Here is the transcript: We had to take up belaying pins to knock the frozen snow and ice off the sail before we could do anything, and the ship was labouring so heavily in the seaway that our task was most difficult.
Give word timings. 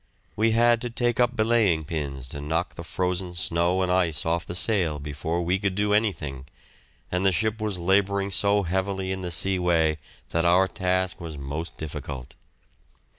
We 0.35 0.49
had 0.53 0.81
to 0.81 0.89
take 0.89 1.19
up 1.19 1.35
belaying 1.35 1.85
pins 1.85 2.27
to 2.29 2.41
knock 2.41 2.73
the 2.73 2.83
frozen 2.83 3.35
snow 3.35 3.83
and 3.83 3.91
ice 3.91 4.25
off 4.25 4.47
the 4.47 4.55
sail 4.55 4.97
before 4.97 5.43
we 5.43 5.59
could 5.59 5.75
do 5.75 5.93
anything, 5.93 6.45
and 7.11 7.23
the 7.23 7.31
ship 7.31 7.61
was 7.61 7.77
labouring 7.77 8.31
so 8.31 8.63
heavily 8.63 9.11
in 9.11 9.21
the 9.21 9.29
seaway 9.29 9.99
that 10.29 10.43
our 10.43 10.67
task 10.67 11.21
was 11.21 11.37
most 11.37 11.77
difficult. 11.77 12.33